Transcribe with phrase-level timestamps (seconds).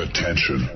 [0.00, 0.70] Attention.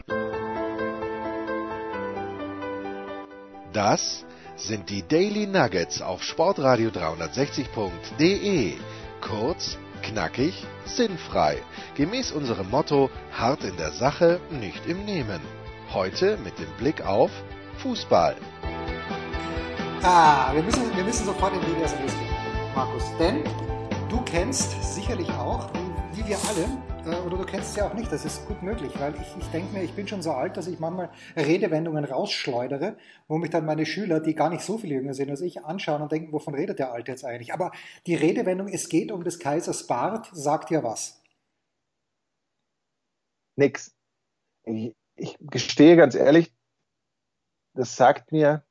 [3.73, 8.75] Das sind die Daily Nuggets auf Sportradio 360.de.
[9.23, 11.57] Kurz, knackig, sinnfrei.
[11.95, 15.41] Gemäß unserem Motto: hart in der Sache, nicht im Nehmen.
[15.95, 17.31] Heute mit dem Blick auf
[17.79, 18.37] Fußball.
[20.03, 22.29] Ah, wir müssen, wir müssen sofort in Medias Res gehen,
[22.75, 23.05] Markus.
[23.19, 23.43] Denn
[24.11, 25.71] du kennst sicherlich auch,
[26.13, 29.15] wie, wir alle, oder du kennst es ja auch nicht, das ist gut möglich, weil
[29.15, 32.97] ich, ich denke mir, ich bin schon so alt, dass ich manchmal Redewendungen rausschleudere,
[33.29, 36.03] wo mich dann meine Schüler, die gar nicht so viel jünger sind als ich, anschauen
[36.03, 37.53] und denken, wovon redet der Alte jetzt eigentlich?
[37.53, 37.73] Aber
[38.07, 41.23] die Redewendung, es geht um des Kaisers Bart, sagt ja was.
[43.57, 43.95] Nix.
[44.65, 46.53] Ich, ich gestehe ganz ehrlich,
[47.75, 48.65] das sagt mir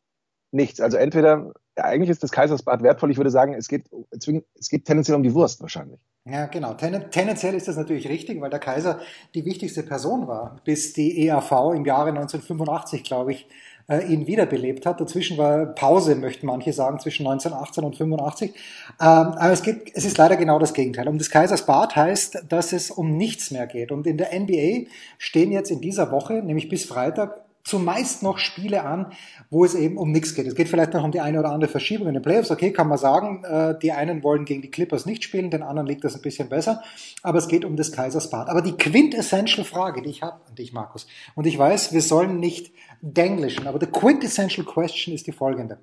[0.51, 0.81] nichts.
[0.81, 5.15] Also entweder, eigentlich ist das Kaisersbad wertvoll, ich würde sagen, es geht, es geht tendenziell
[5.15, 5.99] um die Wurst wahrscheinlich.
[6.25, 6.73] Ja, genau.
[6.75, 8.99] Ten, tendenziell ist das natürlich richtig, weil der Kaiser
[9.33, 13.47] die wichtigste Person war, bis die EAV im Jahre 1985, glaube ich,
[13.89, 15.01] äh, ihn wiederbelebt hat.
[15.01, 18.51] Dazwischen war Pause, möchten manche sagen, zwischen 1918 und 85.
[18.51, 18.55] Ähm,
[18.99, 21.09] aber es, geht, es ist leider genau das Gegenteil.
[21.09, 23.91] Um des Kaisers Bad heißt, dass es um nichts mehr geht.
[23.91, 28.83] Und in der NBA stehen jetzt in dieser Woche, nämlich bis Freitag, zumeist noch Spiele
[28.83, 29.13] an,
[29.49, 30.47] wo es eben um nichts geht.
[30.47, 32.51] Es geht vielleicht noch um die eine oder andere Verschiebung in den Playoffs.
[32.51, 35.87] Okay, kann man sagen, äh, die einen wollen gegen die Clippers nicht spielen, den anderen
[35.87, 36.83] liegt das ein bisschen besser.
[37.21, 38.49] Aber es geht um des Kaisers Bad.
[38.49, 42.39] Aber die quintessential Frage, die ich habe an dich, Markus, und ich weiß, wir sollen
[42.39, 45.79] nicht denglischen, aber the quintessential question ist die folgende.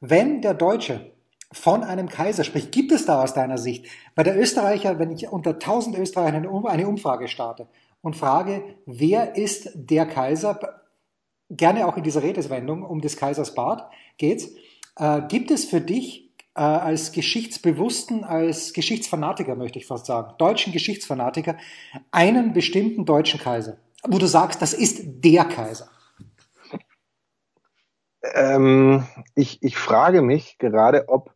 [0.00, 1.12] Wenn der Deutsche
[1.52, 5.28] von einem Kaiser spricht, gibt es da aus deiner Sicht, bei der Österreicher, wenn ich
[5.28, 7.68] unter 1000 Österreichern eine Umfrage starte
[8.02, 10.82] und frage, wer ist der Kaiser,
[11.50, 14.50] gerne auch in dieser Redewendung um des Kaisers Bart geht's.
[14.96, 20.72] Äh, gibt es für dich äh, als Geschichtsbewussten, als Geschichtsfanatiker, möchte ich fast sagen, deutschen
[20.72, 21.56] Geschichtsfanatiker,
[22.10, 25.88] einen bestimmten deutschen Kaiser, wo du sagst, das ist der Kaiser?
[28.34, 31.34] Ähm, ich, ich frage mich gerade, ob,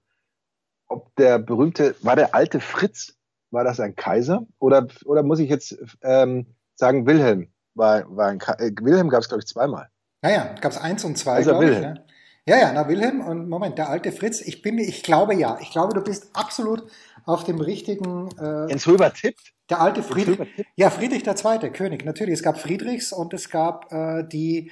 [0.89, 3.17] ob der berühmte, war der alte Fritz,
[3.51, 4.47] war das ein Kaiser?
[4.59, 8.61] Oder, oder muss ich jetzt ähm, sagen, Wilhelm war, war ein Kaiser?
[8.61, 9.89] Äh, Wilhelm gab es, glaube ich, zweimal.
[10.23, 11.71] Naja, gab es eins und zwei, Also glaube ich.
[11.71, 11.95] Wilhelm.
[11.95, 12.05] Ne?
[12.47, 15.59] Ja, ja, na Wilhelm und Moment, der alte Fritz, ich bin mir, ich glaube ja,
[15.61, 16.85] ich glaube, du bist absolut
[17.25, 18.29] auf dem richtigen.
[18.39, 19.53] Äh, Jens Röber tippt.
[19.69, 20.39] der alte Friedrich,
[20.75, 21.71] ja Friedrich II.
[21.71, 22.35] König, natürlich.
[22.35, 24.71] Es gab Friedrichs und es gab äh, die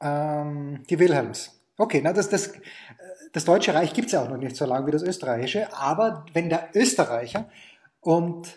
[0.00, 1.58] ähm, die Wilhelms.
[1.76, 2.52] Okay, na das das
[3.32, 6.48] das Deutsche Reich gibt's ja auch noch nicht so lange wie das Österreichische, aber wenn
[6.50, 7.48] der Österreicher
[8.00, 8.54] und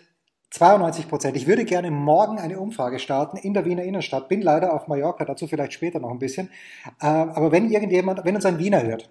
[0.52, 1.36] 92 Prozent.
[1.36, 4.28] Ich würde gerne morgen eine Umfrage starten in der Wiener Innenstadt.
[4.28, 6.50] Bin leider auf Mallorca, dazu vielleicht später noch ein bisschen.
[7.00, 9.08] Äh, aber wenn irgendjemand, wenn uns ein Wiener hört,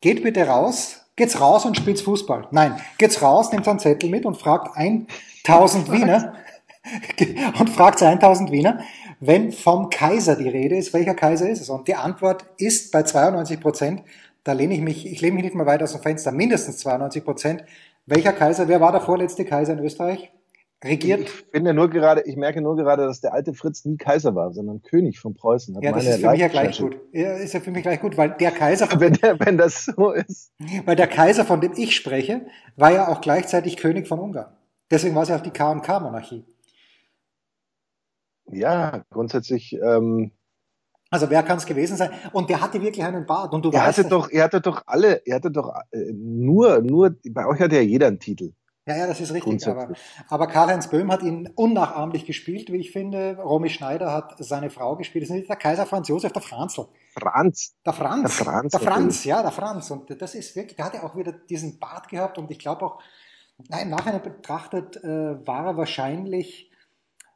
[0.00, 2.48] geht bitte raus, geht's raus und spielt Fußball.
[2.50, 6.34] Nein, geht's raus, nehmt einen Zettel mit und fragt 1000 Wiener
[7.60, 8.80] und fragt 1000 Wiener,
[9.20, 11.70] wenn vom Kaiser die Rede ist, welcher Kaiser ist es?
[11.70, 14.02] Und die Antwort ist bei 92 Prozent,
[14.42, 17.24] da lehne ich mich, ich lehne mich nicht mal weit aus dem Fenster, mindestens 92
[17.24, 17.64] Prozent.
[18.06, 20.32] Welcher Kaiser, wer war der vorletzte Kaiser in Österreich?
[20.82, 24.34] Regiert Ich finde nur gerade, ich merke nur gerade, dass der alte Fritz nie Kaiser
[24.34, 25.78] war, sondern König von Preußen.
[25.82, 26.98] Ja, das ist für mich ja gleich gut.
[27.12, 29.84] Ja, ist ja für mich gleich gut, weil der Kaiser, von, Wenn, der, wenn das
[29.84, 30.52] so ist.
[30.86, 32.46] weil der Kaiser, von dem ich spreche,
[32.76, 34.56] war ja auch gleichzeitig König von Ungarn.
[34.90, 36.44] Deswegen war es ja auch die K&K-Monarchie.
[38.50, 39.74] Ja, grundsätzlich.
[39.74, 40.32] Ähm,
[41.10, 42.10] Also wer kann es gewesen sein?
[42.32, 43.52] Und der hatte wirklich einen Bart.
[43.52, 46.80] Und du ihr weißt, hattet doch, ihr hattet doch alle, ihr hattet doch äh, nur,
[46.80, 48.52] nur, bei euch hatte ja jeder einen Titel.
[48.90, 49.66] Ja, ja, das ist richtig.
[49.66, 49.92] Aber,
[50.28, 53.36] aber Karl-Heinz Böhm hat ihn unnachahmlich gespielt, wie ich finde.
[53.38, 55.22] Romy Schneider hat seine Frau gespielt.
[55.22, 56.86] Das ist nicht der Kaiser Franz Josef, der Franzl.
[57.18, 57.74] Franz.
[57.84, 58.36] Der Franz.
[58.36, 59.90] Der Franz, Der Franz, ja, der Franz.
[59.90, 63.02] Und das ist wirklich, der hatte auch wieder diesen Bart gehabt und ich glaube auch,
[63.68, 66.70] nein, im Nachhinein betrachtet äh, war er wahrscheinlich,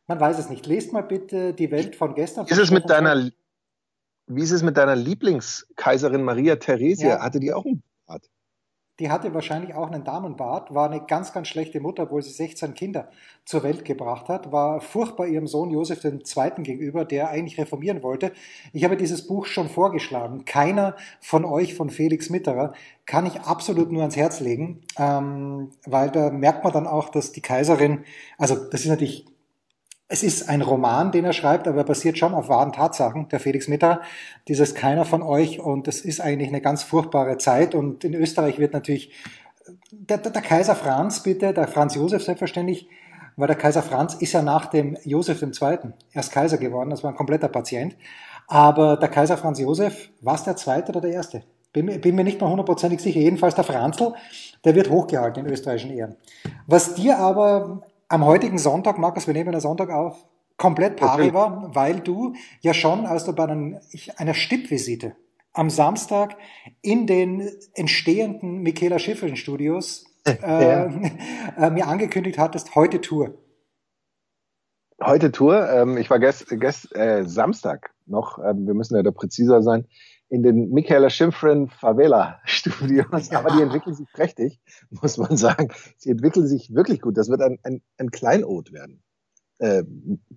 [0.06, 0.66] man weiß es nicht.
[0.66, 2.46] Lest mal bitte die Welt von gestern.
[2.46, 3.30] Wie ist es mit deiner,
[4.26, 7.08] wie ist es mit deiner Lieblingskaiserin Maria Theresia?
[7.08, 7.22] Ja.
[7.22, 7.82] Hatte die auch einen?
[9.00, 12.74] Die hatte wahrscheinlich auch einen Damenbart, war eine ganz, ganz schlechte Mutter, obwohl sie 16
[12.74, 13.08] Kinder
[13.44, 16.62] zur Welt gebracht hat, war furchtbar ihrem Sohn Josef II.
[16.62, 18.32] gegenüber, der eigentlich reformieren wollte.
[18.72, 20.44] Ich habe dieses Buch schon vorgeschlagen.
[20.44, 22.72] Keiner von euch, von Felix Mitterer,
[23.04, 27.32] kann ich absolut nur ans Herz legen, ähm, weil da merkt man dann auch, dass
[27.32, 28.04] die Kaiserin,
[28.38, 29.26] also das ist natürlich
[30.08, 33.40] es ist ein Roman, den er schreibt, aber er basiert schon auf wahren Tatsachen, der
[33.40, 34.00] Felix Mitterer.
[34.48, 38.58] Dieses Keiner von euch und das ist eigentlich eine ganz furchtbare Zeit und in Österreich
[38.58, 39.12] wird natürlich
[39.90, 42.86] der, der, der Kaiser Franz bitte, der Franz Josef selbstverständlich,
[43.36, 45.78] weil der Kaiser Franz ist ja nach dem Josef II.
[46.12, 47.96] erst Kaiser geworden, das war ein kompletter Patient.
[48.46, 51.42] Aber der Kaiser Franz Josef, war es der zweite oder der erste?
[51.72, 53.18] Bin, bin mir nicht mal hundertprozentig sicher.
[53.18, 54.12] Jedenfalls der Franzl,
[54.64, 56.16] der wird hochgehalten in österreichischen Ehren.
[56.66, 61.74] Was dir aber am heutigen Sonntag, Markus, wir nehmen den Sonntag auf, komplett pari war,
[61.74, 63.78] weil du ja schon, als du bei einem,
[64.16, 65.16] einer Stippvisite
[65.52, 66.36] am Samstag
[66.82, 70.86] in den entstehenden Michaela Schiffeln Studios äh, ja.
[71.56, 73.34] äh, mir angekündigt hattest, heute Tour.
[75.02, 75.68] Heute Tour.
[75.70, 79.86] Ähm, ich war gest, gest, äh, Samstag noch, ähm, wir müssen ja da präziser sein,
[80.28, 83.30] in den Michaela Schifrin Favela Studios.
[83.30, 83.38] Ja.
[83.40, 84.60] Aber die entwickeln sich prächtig,
[84.90, 85.68] muss man sagen.
[85.96, 87.16] Sie entwickeln sich wirklich gut.
[87.16, 89.02] Das wird ein, ein, ein Kleinod werden.
[89.58, 89.84] Äh,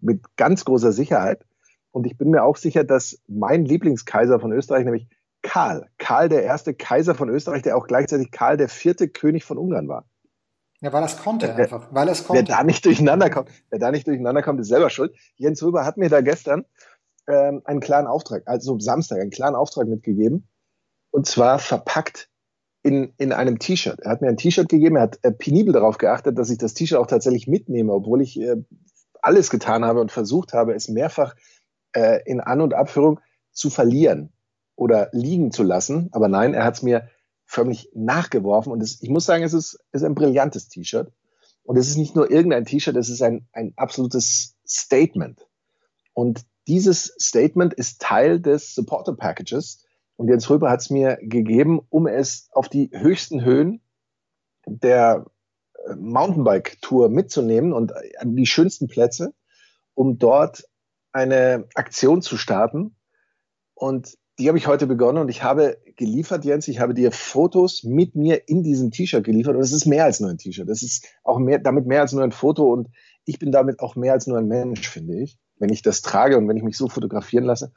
[0.01, 1.45] mit ganz großer Sicherheit.
[1.91, 5.07] Und ich bin mir auch sicher, dass mein Lieblingskaiser von Österreich, nämlich
[5.41, 9.57] Karl, Karl der erste Kaiser von Österreich, der auch gleichzeitig Karl der vierte König von
[9.57, 10.05] Ungarn war.
[10.81, 12.47] Ja, weil das konnte einfach, weil es konnte.
[12.47, 15.15] Wer da nicht durcheinander kommt, wer da nicht durcheinander kommt, ist selber schuld.
[15.35, 16.65] Jens Rüber hat mir da gestern
[17.27, 20.47] ähm, einen klaren Auftrag, also Samstag, einen klaren Auftrag mitgegeben.
[21.11, 22.29] Und zwar verpackt
[22.83, 23.99] in, in einem T-Shirt.
[23.99, 26.73] Er hat mir ein T-Shirt gegeben, er hat äh, penibel darauf geachtet, dass ich das
[26.73, 28.55] T-Shirt auch tatsächlich mitnehme, obwohl ich äh,
[29.21, 31.35] alles getan habe und versucht habe, es mehrfach
[31.93, 33.19] äh, in An- und Abführung
[33.51, 34.31] zu verlieren
[34.75, 36.09] oder liegen zu lassen.
[36.11, 37.09] Aber nein, er hat es mir
[37.45, 38.71] förmlich nachgeworfen.
[38.71, 41.11] Und es, ich muss sagen, es ist, ist ein brillantes T-Shirt.
[41.63, 45.45] Und es ist nicht nur irgendein T-Shirt, es ist ein, ein absolutes Statement.
[46.13, 49.85] Und dieses Statement ist Teil des Supporter Packages.
[50.17, 53.81] Und Jens Röber hat es mir gegeben, um es auf die höchsten Höhen
[54.65, 55.25] der
[55.95, 59.33] Mountainbike-Tour mitzunehmen und an die schönsten Plätze,
[59.93, 60.67] um dort
[61.13, 62.95] eine Aktion zu starten.
[63.73, 67.83] Und die habe ich heute begonnen und ich habe geliefert, Jens, ich habe dir Fotos
[67.83, 70.69] mit mir in diesem T-Shirt geliefert und es ist mehr als nur ein T-Shirt.
[70.69, 72.89] Es ist auch mehr, damit mehr als nur ein Foto und
[73.25, 76.37] ich bin damit auch mehr als nur ein Mensch, finde ich, wenn ich das trage
[76.37, 77.71] und wenn ich mich so fotografieren lasse.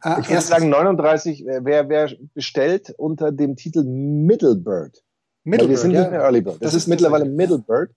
[0.04, 5.06] Äh, ich würde sagen 39, wer, wer bestellt unter dem Titel Middlebird.
[5.46, 6.02] Middlebird, wir sind ja.
[6.02, 6.56] nicht mehr Early Bird.
[6.56, 7.92] Das, das ist, ist mittlerweile Middlebird.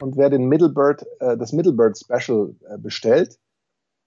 [0.00, 3.38] Und wer den Middlebird, äh, das Middlebird Special äh, bestellt,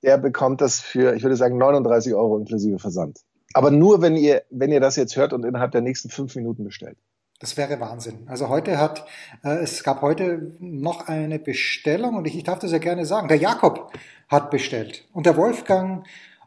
[0.01, 3.19] der bekommt das für, ich würde sagen, 39 Euro inklusive Versand.
[3.54, 6.63] Aber nur, wenn ihr, wenn ihr das jetzt hört und innerhalb der nächsten fünf Minuten
[6.63, 6.98] bestellt.
[7.40, 8.28] Das wäre Wahnsinn.
[8.28, 9.06] Also heute hat,
[9.44, 13.28] äh, es gab heute noch eine Bestellung und ich, ich darf das ja gerne sagen.
[13.28, 13.92] Der Jakob
[14.30, 16.06] hat bestellt und der Wolfgang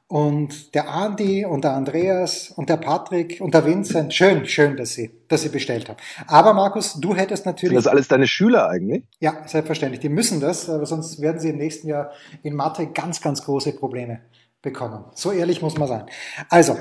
[0.09, 4.15] und der Andi und der Andreas und der Patrick und der Vincent.
[4.15, 5.99] Schön, schön, dass sie, dass sie bestellt haben.
[6.29, 7.77] Aber Markus, du hättest natürlich.
[7.77, 9.05] Sind das alles deine Schüler eigentlich?
[9.19, 10.01] Ja, selbstverständlich.
[10.01, 12.13] Die müssen das, aber sonst werden sie im nächsten Jahr
[12.43, 14.21] in Mathe ganz, ganz große Probleme
[14.63, 15.05] bekommen.
[15.15, 16.07] So ehrlich muss man sein.
[16.51, 16.77] Also,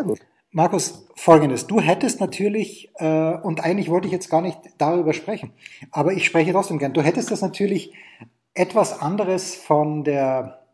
[0.51, 1.68] Markus, folgendes.
[1.68, 5.51] Du hättest natürlich, äh, und eigentlich wollte ich jetzt gar nicht darüber sprechen,
[5.92, 6.94] aber ich spreche trotzdem gern.
[6.94, 7.94] Du hättest das natürlich
[8.54, 10.64] etwas anderes von der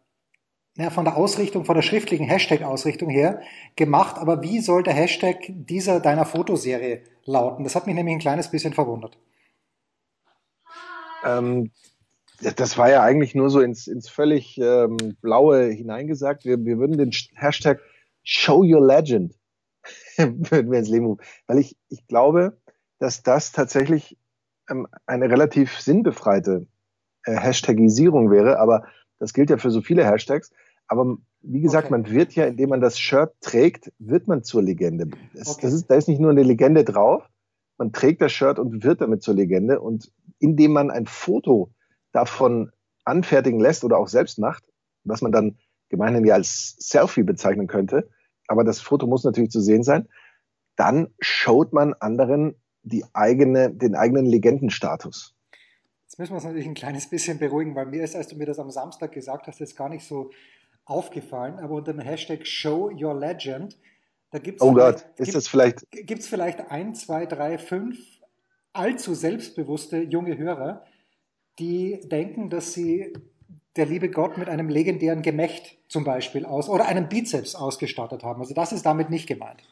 [0.77, 3.41] ja, von der Ausrichtung, von der schriftlichen Hashtag-Ausrichtung her
[3.75, 4.17] gemacht.
[4.17, 7.63] Aber wie soll der Hashtag dieser deiner Fotoserie lauten?
[7.63, 9.17] Das hat mich nämlich ein kleines bisschen verwundert.
[11.25, 11.71] Ähm,
[12.55, 16.45] das war ja eigentlich nur so ins, ins völlig ähm, Blaue hineingesagt.
[16.45, 17.79] Wir, wir würden den Hashtag
[18.23, 19.35] Show Your Legend
[20.17, 21.23] würden wir ins Leben rufen.
[21.47, 22.57] Weil ich, ich glaube,
[22.99, 24.17] dass das tatsächlich
[24.69, 26.67] ähm, eine relativ sinnbefreite
[27.25, 28.59] äh, Hashtagisierung wäre.
[28.59, 28.85] Aber
[29.21, 30.49] das gilt ja für so viele Hashtags.
[30.87, 31.91] Aber wie gesagt, okay.
[31.91, 35.09] man wird ja, indem man das Shirt trägt, wird man zur Legende.
[35.35, 35.59] Das, okay.
[35.61, 37.23] das ist, da ist nicht nur eine Legende drauf,
[37.77, 39.79] man trägt das Shirt und wird damit zur Legende.
[39.79, 41.71] Und indem man ein Foto
[42.11, 42.71] davon
[43.05, 44.63] anfertigen lässt oder auch selbst macht,
[45.03, 45.57] was man dann
[45.89, 48.09] gemeinhin ja als Selfie bezeichnen könnte,
[48.47, 50.07] aber das Foto muss natürlich zu sehen sein,
[50.77, 55.35] dann schaut man anderen die eigene, den eigenen Legendenstatus.
[56.21, 58.59] Müssen wir uns natürlich ein kleines bisschen beruhigen, weil mir ist, als du mir das
[58.59, 60.29] am Samstag gesagt hast, jetzt gar nicht so
[60.85, 63.75] aufgefallen, aber unter dem Hashtag Show Your Legend,
[64.29, 67.97] da gibt es oh Gott, ist das vielleicht gibt's vielleicht ein, zwei, drei, fünf
[68.71, 70.85] allzu selbstbewusste junge Hörer,
[71.57, 73.13] die denken, dass sie
[73.75, 78.41] der liebe Gott mit einem legendären Gemächt zum Beispiel aus oder einem Bizeps ausgestattet haben.
[78.41, 79.63] Also das ist damit nicht gemeint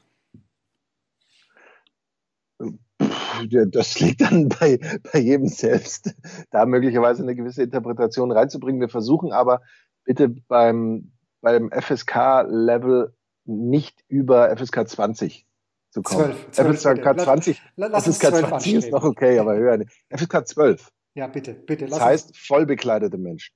[3.47, 4.79] das liegt dann bei,
[5.11, 6.15] bei jedem selbst,
[6.51, 8.81] da möglicherweise eine gewisse Interpretation reinzubringen.
[8.81, 9.61] Wir versuchen aber
[10.03, 13.13] bitte beim, beim FSK-Level
[13.45, 15.45] nicht über FSK 20
[15.91, 16.35] zu kommen.
[16.51, 19.91] 12, 12 FSK 20, lass, lass FSK 20 ist noch okay, aber höher nicht.
[20.09, 20.91] FSK 12.
[21.15, 21.87] Ja, bitte, bitte.
[21.87, 23.53] das heißt vollbekleidete Menschen.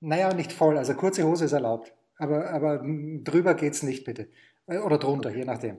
[0.00, 0.78] Naja, nicht voll.
[0.78, 1.92] Also kurze Hose ist erlaubt.
[2.18, 4.28] Aber, aber drüber geht's nicht, bitte.
[4.66, 5.78] Oder drunter, je nachdem.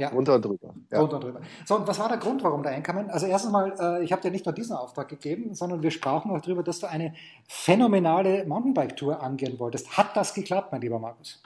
[0.00, 0.08] Ja.
[0.08, 0.74] Runter und drüber.
[0.90, 0.98] Ja.
[0.98, 1.40] Runter und drüber.
[1.66, 3.10] So, und was war der Grund, warum da einkamen?
[3.10, 6.30] Also erstens mal, äh, ich habe dir nicht nur diesen Auftrag gegeben, sondern wir sprachen
[6.30, 7.12] auch darüber, dass du eine
[7.46, 9.98] phänomenale Mountainbike-Tour angehen wolltest.
[9.98, 11.42] Hat das geklappt, mein lieber Markus?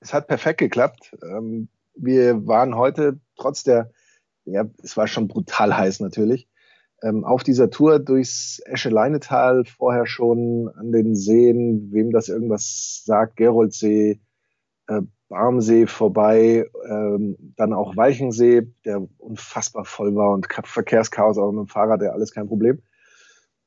[0.00, 1.16] Es hat perfekt geklappt.
[1.22, 3.92] Ähm, wir waren heute trotz der,
[4.46, 6.48] ja, es war schon brutal heiß natürlich,
[7.04, 13.36] ähm, auf dieser Tour durchs Escheleinetal, vorher schon an den Seen, wem das irgendwas sagt,
[13.36, 14.18] Geroldsee,
[14.88, 21.66] äh, Barmsee vorbei, ähm, dann auch Weichensee, der unfassbar voll war und Verkehrschaos, aber mit
[21.66, 22.82] dem Fahrrad ja alles kein Problem.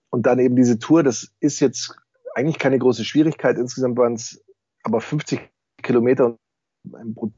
[0.09, 1.95] Und dann eben diese Tour, das ist jetzt
[2.33, 3.57] eigentlich keine große Schwierigkeit.
[3.57, 4.43] Insgesamt waren es
[4.83, 5.39] aber 50
[5.83, 6.37] Kilometer
[6.85, 7.37] und ein brutales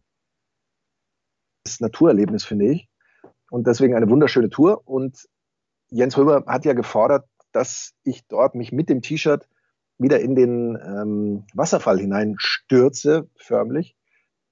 [1.80, 2.88] Naturerlebnis, finde ich.
[3.50, 4.88] Und deswegen eine wunderschöne Tour.
[4.88, 5.28] Und
[5.90, 9.50] Jens Röber hat ja gefordert, dass ich dort mich mit dem T-Shirt
[9.98, 13.96] wieder in den ähm, Wasserfall hineinstürze, förmlich.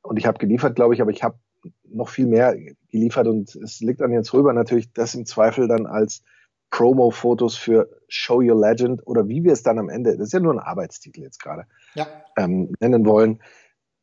[0.01, 1.37] Und ich habe geliefert, glaube ich, aber ich habe
[1.83, 2.55] noch viel mehr
[2.89, 6.23] geliefert und es liegt an Jens Röber natürlich, das im Zweifel dann als
[6.71, 10.39] Promo-Fotos für Show Your Legend oder wie wir es dann am Ende, das ist ja
[10.39, 11.65] nur ein Arbeitstitel jetzt gerade,
[11.95, 12.07] ja.
[12.37, 13.41] ähm, nennen wollen,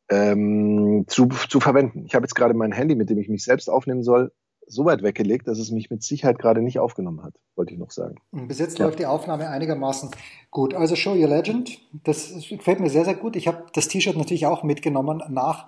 [0.09, 2.05] ähm, zu, zu verwenden.
[2.05, 4.31] Ich habe jetzt gerade mein Handy, mit dem ich mich selbst aufnehmen soll,
[4.67, 7.91] so weit weggelegt, dass es mich mit Sicherheit gerade nicht aufgenommen hat, wollte ich noch
[7.91, 8.15] sagen.
[8.31, 8.85] Bis jetzt ja.
[8.85, 10.11] läuft die Aufnahme einigermaßen
[10.51, 10.73] gut.
[10.73, 13.35] Also Show Your Legend, das gefällt mir sehr, sehr gut.
[13.35, 15.67] Ich habe das T-Shirt natürlich auch mitgenommen nach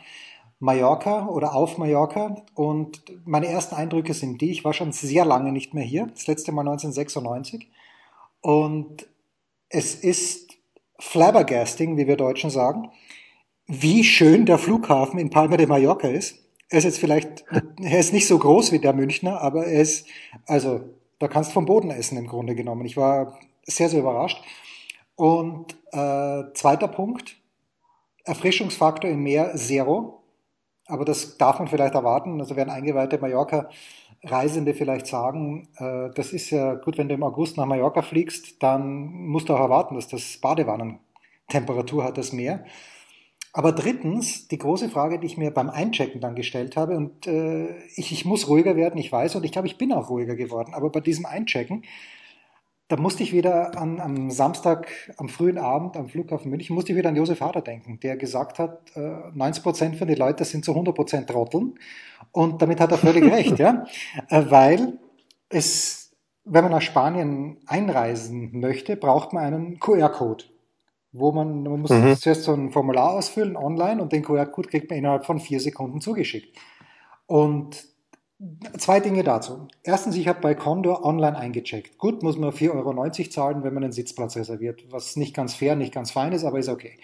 [0.60, 5.54] Mallorca oder auf Mallorca und meine ersten Eindrücke sind die, ich war schon sehr lange
[5.54, 7.70] nicht mehr hier, das letzte Mal 1996
[8.42, 9.08] und
[9.70, 10.58] es ist
[11.00, 12.92] flabbergasting, wie wir Deutschen sagen,
[13.68, 17.46] wie schön der Flughafen in Palma de Mallorca ist er ist jetzt vielleicht,
[17.82, 20.08] er ist nicht so groß wie der Münchner, aber er ist,
[20.46, 20.82] also
[21.18, 22.86] da kannst du vom Boden essen im Grunde genommen.
[22.86, 24.42] Ich war sehr, sehr überrascht.
[25.16, 27.36] Und äh, zweiter Punkt,
[28.24, 30.24] Erfrischungsfaktor im Meer Zero.
[30.86, 32.40] Aber das darf man vielleicht erwarten.
[32.40, 37.58] Also werden eingeweihte Mallorca-Reisende vielleicht sagen, äh, das ist ja gut, wenn du im August
[37.58, 42.64] nach Mallorca fliegst, dann musst du auch erwarten, dass das Badewannentemperatur hat, das Meer.
[43.52, 47.76] Aber drittens, die große Frage, die ich mir beim Einchecken dann gestellt habe, und äh,
[47.96, 50.74] ich, ich muss ruhiger werden, ich weiß, und ich glaube, ich bin auch ruhiger geworden,
[50.74, 51.84] aber bei diesem Einchecken,
[52.90, 54.88] da musste ich wieder an, am Samstag,
[55.18, 58.60] am frühen Abend am Flughafen München, musste ich wieder an Josef Hader denken, der gesagt
[58.60, 61.76] hat, äh, 90 Prozent von den Leuten sind zu 100 Prozent Trotteln.
[62.32, 63.86] Und damit hat er völlig recht, ja,
[64.30, 65.00] äh, weil
[65.50, 66.12] es,
[66.46, 70.46] wenn man nach Spanien einreisen möchte, braucht man einen QR-Code
[71.12, 72.16] wo man, man muss mhm.
[72.16, 76.02] zuerst so ein Formular ausfüllen online und den QR-Code kriegt man innerhalb von vier Sekunden
[76.02, 76.56] zugeschickt.
[77.26, 77.84] Und
[78.78, 79.68] zwei Dinge dazu.
[79.84, 81.98] Erstens, ich habe bei Condor online eingecheckt.
[81.98, 85.76] Gut, muss man 4,90 Euro zahlen, wenn man einen Sitzplatz reserviert, was nicht ganz fair,
[85.76, 86.98] nicht ganz fein ist, aber ist okay.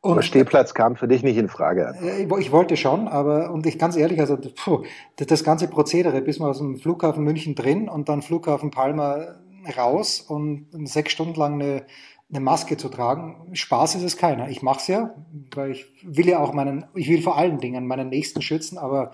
[0.00, 1.94] Und aber Stehplatz kam für dich nicht in Frage.
[2.38, 4.84] Ich wollte schon, aber und ich ganz ehrlich, also puh,
[5.16, 9.36] das ganze Prozedere, bis man aus dem Flughafen München drin und dann Flughafen Palma
[9.76, 11.86] raus und sechs Stunden lang eine
[12.28, 13.50] eine Maske zu tragen.
[13.52, 14.48] Spaß ist es keiner.
[14.48, 15.14] Ich mache es ja,
[15.54, 19.12] weil ich will ja auch meinen, ich will vor allen Dingen meinen Nächsten schützen, aber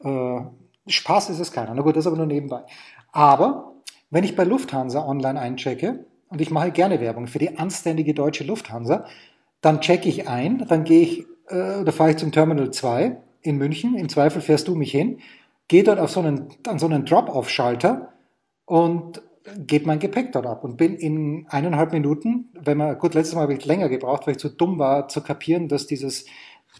[0.00, 0.40] äh,
[0.86, 1.74] Spaß ist es keiner.
[1.74, 2.64] Na gut, das ist aber nur nebenbei.
[3.12, 3.74] Aber
[4.10, 8.44] wenn ich bei Lufthansa online einchecke, und ich mache gerne Werbung für die anständige deutsche
[8.44, 9.04] Lufthansa,
[9.60, 13.56] dann checke ich ein, dann gehe ich, äh, da fahre ich zum Terminal 2 in
[13.56, 15.20] München, im Zweifel fährst du mich hin,
[15.68, 18.12] gehe dort auf so einen, an so einen Drop-off-Schalter
[18.64, 19.22] und
[19.58, 23.42] geht mein Gepäck dort ab und bin in eineinhalb Minuten, wenn man, gut, letztes Mal
[23.42, 26.24] habe ich länger gebraucht, weil ich zu dumm war zu kapieren, dass dieses,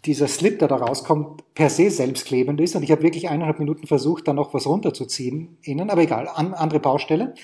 [0.03, 3.87] dieser Slip, der da rauskommt, per se selbstklebend ist und ich habe wirklich eineinhalb Minuten
[3.87, 7.35] versucht, da noch was runterzuziehen innen, aber egal, an, andere Baustelle.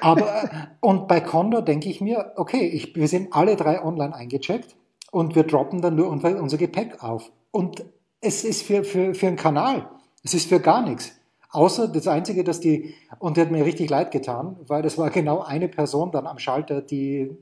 [0.00, 0.50] Aber,
[0.80, 4.76] und bei Condor denke ich mir, okay, ich, wir sind alle drei online eingecheckt
[5.10, 7.32] und wir droppen dann nur unser Gepäck auf.
[7.50, 7.84] Und
[8.20, 9.90] es ist für, für, für einen Kanal,
[10.22, 11.19] es ist für gar nichts.
[11.52, 15.10] Außer das Einzige, dass die, und der hat mir richtig leid getan, weil das war
[15.10, 17.36] genau eine Person dann am Schalter, die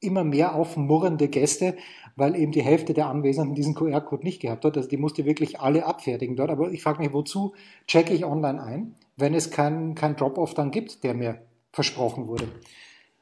[0.00, 1.76] immer mehr aufmurrende Gäste,
[2.14, 4.76] weil eben die Hälfte der Anwesenden diesen QR-Code nicht gehabt hat.
[4.76, 6.50] Also die musste wirklich alle abfertigen dort.
[6.50, 7.54] Aber ich frage mich, wozu
[7.86, 11.40] checke ich online ein, wenn es kein, kein Drop-off dann gibt, der mir
[11.72, 12.48] versprochen wurde.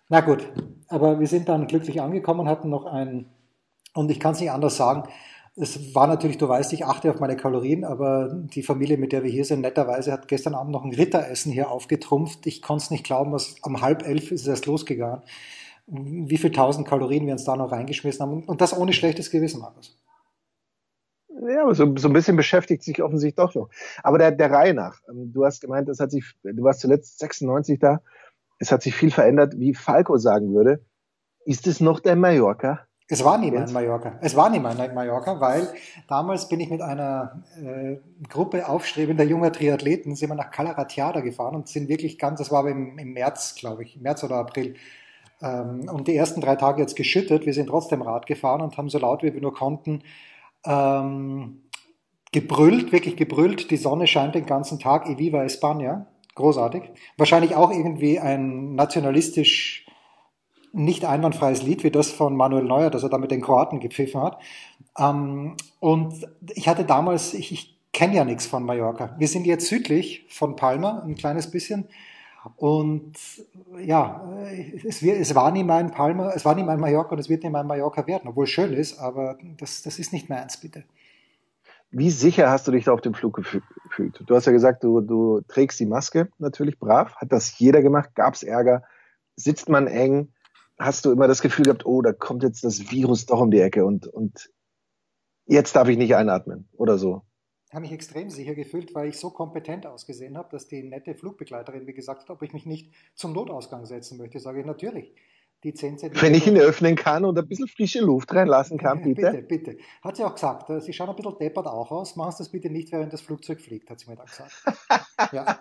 [0.09, 0.47] Na gut,
[0.88, 3.26] aber wir sind dann glücklich angekommen, hatten noch ein,
[3.95, 5.09] und ich kann es nicht anders sagen,
[5.59, 9.23] es war natürlich, du weißt, ich achte auf meine Kalorien, aber die Familie, mit der
[9.23, 12.47] wir hier sind, netterweise hat gestern Abend noch ein Ritteressen hier aufgetrumpft.
[12.47, 15.23] Ich konnte es nicht glauben, was um halb elf ist es erst losgegangen.
[15.87, 18.45] Wie viel tausend Kalorien wir uns da noch reingeschmissen haben.
[18.45, 19.97] Und das ohne schlechtes Gewissen, Markus.
[21.29, 23.71] Ja, aber so, so ein bisschen beschäftigt sich offensichtlich doch noch.
[24.03, 25.01] Aber der, der Reihe nach.
[25.09, 28.03] Ähm, du hast gemeint, es hat sich, du warst zuletzt 96 da.
[28.59, 30.85] Es hat sich viel verändert, wie Falco sagen würde
[31.45, 32.87] Ist es noch der Mallorca?
[33.09, 34.19] Es war nie mein Mallorca.
[34.21, 35.69] Es war nie mein Mallorca, weil
[36.09, 37.99] damals bin ich mit einer äh,
[38.29, 42.61] Gruppe aufstrebender junger Triathleten, sind wir nach Calaratiada gefahren und sind wirklich ganz, das war
[42.61, 44.75] aber im, im März, glaube ich, März oder April,
[45.41, 47.47] ähm, und die ersten drei Tage jetzt geschüttet.
[47.47, 50.03] Wir sind trotzdem Rad gefahren und haben so laut wie wir nur konnten
[50.65, 51.63] ähm,
[52.33, 53.71] gebrüllt, wirklich gebrüllt.
[53.71, 55.09] Die Sonne scheint den ganzen Tag.
[55.09, 56.07] E viva España.
[56.35, 56.83] Großartig.
[57.17, 59.86] Wahrscheinlich auch irgendwie ein nationalistisch
[60.76, 64.21] nicht einwandfreies Lied wie das von Manuel Neuer, das er da mit den Kroaten gepfiffen
[64.21, 64.38] hat.
[64.99, 69.14] Ähm, und ich hatte damals, ich, ich kenne ja nichts von Mallorca.
[69.18, 71.88] Wir sind jetzt südlich von Palma, ein kleines bisschen.
[72.56, 73.16] Und
[73.78, 74.23] ja,
[74.85, 77.50] es, es, war nie mein Palma, es war nie mein Mallorca und es wird nie
[77.50, 80.85] mein Mallorca werden, obwohl es schön ist, aber das, das ist nicht meins, bitte.
[81.90, 84.23] Wie sicher hast du dich da auf dem Flug gefühlt?
[84.26, 87.14] Du hast ja gesagt, du, du trägst die Maske natürlich brav.
[87.16, 88.11] Hat das jeder gemacht?
[88.14, 88.83] Gab es Ärger?
[89.37, 90.28] Sitzt man eng?
[90.78, 93.61] Hast du immer das Gefühl gehabt, oh, da kommt jetzt das Virus doch um die
[93.61, 94.50] Ecke und, und
[95.47, 97.23] jetzt darf ich nicht einatmen oder so?
[97.76, 101.85] habe mich extrem sicher gefühlt, weil ich so kompetent ausgesehen habe, dass die nette Flugbegleiterin
[101.85, 104.40] mir gesagt hat, ob ich mich nicht zum Notausgang setzen möchte.
[104.40, 105.14] Sage ich natürlich.
[105.65, 109.33] Die 10 Wenn ich ihn öffnen kann und ein bisschen frische Luft reinlassen kann, bitte.
[109.33, 109.79] bitte, bitte.
[110.03, 110.69] Hat sie auch gesagt.
[110.71, 112.15] Äh, sie schauen ein bisschen deppert auch aus.
[112.15, 114.53] Machen Sie das bitte nicht, während das Flugzeug fliegt, hat sie mir dann gesagt.
[115.33, 115.61] ja.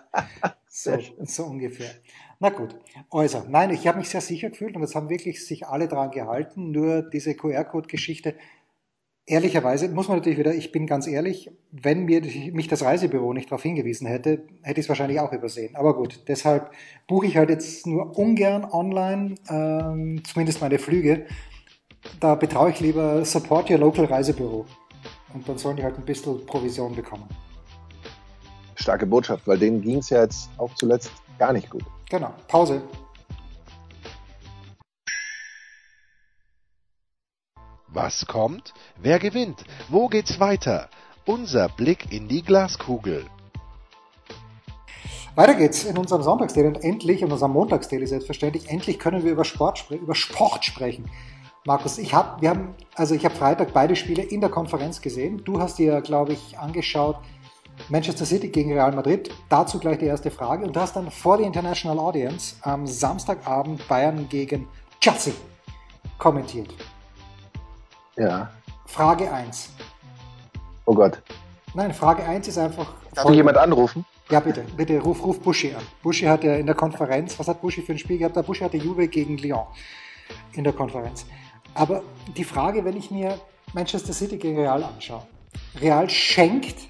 [0.68, 1.90] So, so ungefähr.
[2.38, 2.76] Na gut.
[3.10, 6.10] Also, nein, ich habe mich sehr sicher gefühlt und es haben wirklich sich alle dran
[6.10, 6.70] gehalten.
[6.70, 8.34] Nur diese QR-Code-Geschichte
[9.28, 13.50] Ehrlicherweise muss man natürlich wieder, ich bin ganz ehrlich, wenn mir mich das Reisebüro nicht
[13.50, 15.74] darauf hingewiesen hätte, hätte ich es wahrscheinlich auch übersehen.
[15.74, 16.70] Aber gut, deshalb
[17.08, 21.26] buche ich halt jetzt nur ungern online, ähm, zumindest meine Flüge.
[22.20, 24.64] Da betraue ich lieber Support Your Local Reisebüro.
[25.34, 27.28] Und dann sollen die halt ein bisschen Provision bekommen.
[28.76, 31.82] Starke Botschaft, weil denen ging es ja jetzt auch zuletzt gar nicht gut.
[32.10, 32.32] Genau.
[32.46, 32.80] Pause.
[37.96, 38.74] Was kommt?
[38.98, 39.64] Wer gewinnt?
[39.88, 40.90] Wo geht's weiter?
[41.24, 43.24] Unser Blick in die Glaskugel.
[45.34, 49.46] Weiter geht's in unserem Sonntagsdaily und endlich, in unserem Montagsdaily selbstverständlich, endlich können wir über
[49.46, 51.10] Sport, über Sport sprechen.
[51.64, 55.42] Markus, ich habe, haben, also ich Freitag beide Spiele in der Konferenz gesehen.
[55.42, 57.16] Du hast dir, glaube ich, angeschaut
[57.88, 59.30] Manchester City gegen Real Madrid.
[59.48, 60.66] Dazu gleich die erste Frage.
[60.66, 64.68] Und du hast dann vor der International Audience am Samstagabend Bayern gegen
[65.00, 65.32] Chelsea
[66.18, 66.74] kommentiert.
[68.16, 68.50] Ja.
[68.86, 69.70] Frage 1.
[70.86, 71.20] Oh Gott.
[71.74, 72.94] Nein, Frage 1 ist einfach.
[73.14, 74.04] Kann jemand anrufen?
[74.30, 75.82] Ja, bitte, bitte, ruf, ruf Buschi an.
[76.02, 78.34] Buschi hat ja in der Konferenz, was hat Buschi für ein Spiel gehabt?
[78.34, 79.66] Der Buschi hatte Juve gegen Lyon
[80.54, 81.26] in der Konferenz.
[81.74, 82.02] Aber
[82.36, 83.38] die Frage, wenn ich mir
[83.72, 85.22] Manchester City gegen Real anschaue.
[85.80, 86.88] Real schenkt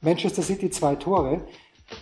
[0.00, 1.42] Manchester City zwei Tore.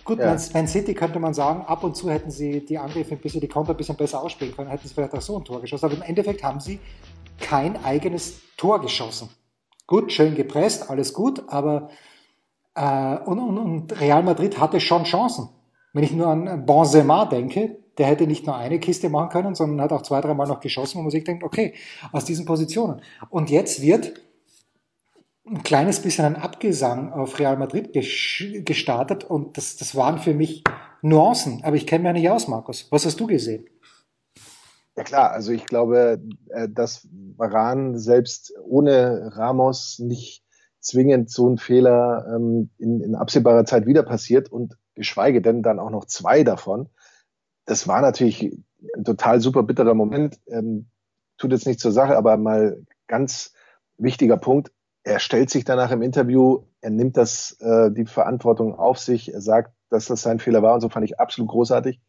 [0.03, 0.37] Gut, ja.
[0.53, 3.47] Man City könnte man sagen, ab und zu hätten sie die Angriffe ein bisschen, die
[3.47, 5.85] Konter ein bisschen besser ausspielen können, hätten sie vielleicht auch so ein Tor geschossen.
[5.85, 6.79] Aber im Endeffekt haben sie
[7.39, 9.29] kein eigenes Tor geschossen.
[9.85, 11.89] Gut, schön gepresst, alles gut, aber
[12.75, 15.49] äh, und, und, und Real Madrid hatte schon Chancen.
[15.93, 19.81] Wenn ich nur an Benzema denke, der hätte nicht nur eine Kiste machen können, sondern
[19.81, 21.73] hat auch zwei, dreimal noch geschossen, wo man sich denkt, okay,
[22.11, 23.01] aus diesen Positionen.
[23.29, 24.13] Und jetzt wird
[25.47, 30.63] ein kleines bisschen ein Abgesang auf Real Madrid gestartet und das, das waren für mich
[31.01, 32.87] Nuancen, aber ich kenne mich ja nicht aus, Markus.
[32.91, 33.65] Was hast du gesehen?
[34.97, 37.07] Ja klar, also ich glaube, äh, dass
[37.37, 40.43] Varan selbst ohne Ramos nicht
[40.79, 45.77] zwingend so ein Fehler ähm, in, in absehbarer Zeit wieder passiert und geschweige denn dann
[45.79, 46.89] auch noch zwei davon.
[47.65, 48.57] Das war natürlich
[48.95, 50.39] ein total super bitterer Moment.
[50.47, 50.87] Ähm,
[51.37, 53.53] tut jetzt nicht zur Sache, aber mal ganz
[53.99, 54.71] wichtiger Punkt.
[55.03, 59.41] Er stellt sich danach im Interview, er nimmt das, äh, die Verantwortung auf sich, er
[59.41, 62.01] sagt, dass das sein Fehler war und so fand ich absolut großartig.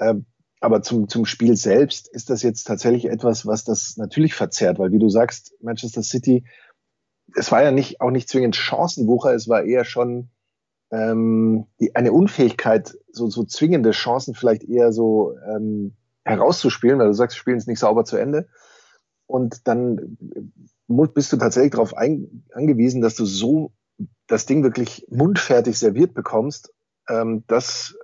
[0.00, 0.24] Ähm,
[0.64, 4.92] aber zum, zum Spiel selbst ist das jetzt tatsächlich etwas, was das natürlich verzerrt, weil
[4.92, 6.44] wie du sagst, Manchester City,
[7.36, 10.30] es war ja nicht, auch nicht zwingend Chancenwucher, es war eher schon
[10.90, 17.14] ähm, die, eine Unfähigkeit, so, so zwingende Chancen vielleicht eher so ähm, herauszuspielen, weil du
[17.14, 18.48] sagst, spielen es nicht sauber zu Ende.
[19.26, 20.16] Und dann
[20.86, 23.72] bist du tatsächlich darauf angewiesen, dass du so
[24.28, 26.72] das Ding wirklich mundfertig serviert bekommst.
[27.06, 27.98] Ähm, das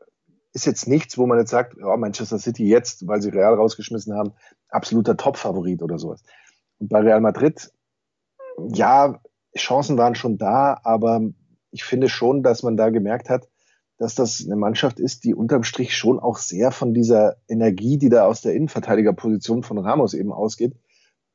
[0.52, 4.14] ist jetzt nichts, wo man jetzt sagt, oh, Manchester City jetzt, weil sie Real rausgeschmissen
[4.14, 4.32] haben,
[4.68, 6.22] absoluter Top-Favorit oder sowas.
[6.78, 7.70] Und bei Real Madrid,
[8.72, 9.20] ja,
[9.56, 11.22] Chancen waren schon da, aber
[11.70, 13.48] ich finde schon, dass man da gemerkt hat,
[13.98, 18.08] dass das eine Mannschaft ist, die unterm Strich schon auch sehr von dieser Energie, die
[18.08, 20.74] da aus der Innenverteidigerposition von Ramos eben ausgeht,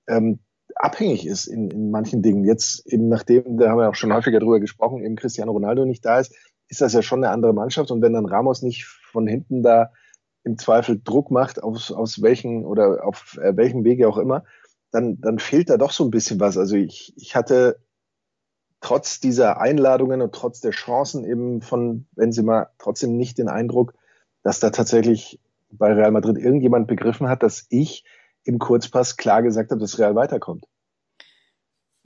[0.07, 0.39] ähm,
[0.75, 2.43] abhängig ist in, in manchen Dingen.
[2.43, 6.03] Jetzt eben nachdem, da haben wir auch schon häufiger drüber gesprochen, eben Cristiano Ronaldo nicht
[6.03, 6.35] da ist,
[6.67, 7.91] ist das ja schon eine andere Mannschaft.
[7.91, 9.91] Und wenn dann Ramos nicht von hinten da
[10.43, 14.43] im Zweifel Druck macht, aus, aus welchen oder auf äh, welchem Wege auch immer,
[14.91, 16.57] dann, dann fehlt da doch so ein bisschen was.
[16.57, 17.79] Also ich, ich hatte
[18.81, 23.93] trotz dieser Einladungen und trotz der Chancen eben von Benzema trotzdem nicht den Eindruck,
[24.43, 28.03] dass da tatsächlich bei Real Madrid irgendjemand begriffen hat, dass ich
[28.43, 30.65] im Kurzpass klar gesagt habe, dass Real weiterkommt.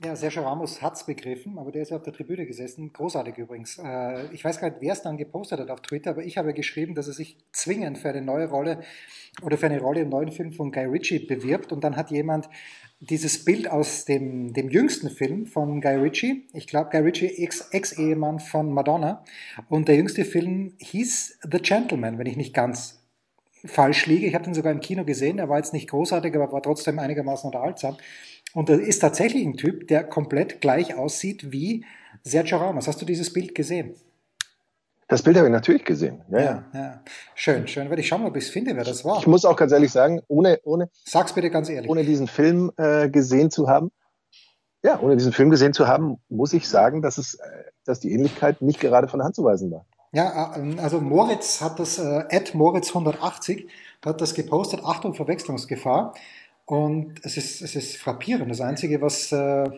[0.02, 2.90] Ja, Sergio Ramos hat es begriffen, aber der ist ja auf der Tribüne gesessen.
[2.90, 3.78] Großartig übrigens.
[3.78, 6.54] Äh, ich weiß gar nicht, wer es dann gepostet hat auf Twitter, aber ich habe
[6.54, 8.80] geschrieben, dass er sich zwingend für eine neue Rolle
[9.42, 11.70] oder für eine Rolle im neuen Film von Guy Ritchie bewirbt.
[11.70, 12.48] Und dann hat jemand
[13.00, 18.40] dieses Bild aus dem, dem jüngsten Film von Guy Ritchie, ich glaube Guy Ritchie, Ex-Ehemann
[18.40, 19.22] von Madonna.
[19.68, 23.00] Und der jüngste Film hieß The Gentleman, wenn ich nicht ganz
[23.64, 24.26] falsch liege.
[24.26, 25.38] Ich habe den sogar im Kino gesehen.
[25.38, 27.96] Er war jetzt nicht großartig, aber war trotzdem einigermaßen unterhaltsam.
[28.54, 31.84] Und er ist tatsächlich ein Typ, der komplett gleich aussieht wie
[32.22, 32.88] Sergio Ramos.
[32.88, 33.94] Hast du dieses Bild gesehen?
[35.08, 36.22] Das Bild habe ich natürlich gesehen.
[36.30, 36.64] Ja, ja.
[36.72, 37.04] ja.
[37.34, 37.88] Schön, schön.
[37.88, 39.18] Werde ich schauen, ob ich es finde, wer das war.
[39.18, 41.90] Ich muss auch ganz ehrlich sagen, ohne, ohne, Sag's bitte ganz ehrlich.
[41.90, 43.90] ohne diesen Film äh, gesehen zu haben,
[44.84, 47.40] ja, ohne diesen Film gesehen zu haben, muss ich sagen, dass es, äh,
[47.84, 49.84] dass die Ähnlichkeit nicht gerade von der Hand zu weisen war.
[50.12, 53.68] Ja, äh, also Moritz hat das, äh, Moritz 180
[54.04, 56.14] hat das gepostet, Achtung, Verwechslungsgefahr.
[56.70, 58.48] Und es ist, es ist frappierend.
[58.48, 59.70] Das Einzige, was, äh, äh,